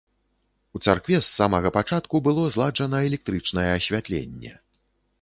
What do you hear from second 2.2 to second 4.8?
было зладжана электрычнае асвятленне.